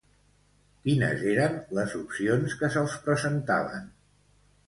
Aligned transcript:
Quines 0.87 1.25
eren 1.33 1.59
les 1.79 1.93
opcions 1.99 2.57
que 2.61 2.71
se'ls 2.77 2.97
presentaven? 3.09 3.85